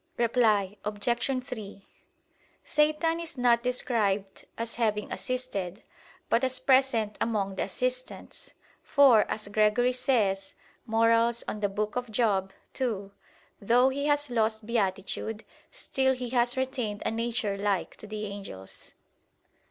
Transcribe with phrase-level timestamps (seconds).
[0.17, 1.43] Reply Obj.
[1.45, 1.85] 3:
[2.63, 5.83] Satan is not described as having assisted,
[6.27, 8.49] but as present among the assistants;
[8.81, 10.55] for, as Gregory says
[10.87, 11.29] (Moral.
[11.31, 13.11] ii),
[13.61, 18.93] "though he has lost beatitude, still he has retained a nature like to the angels."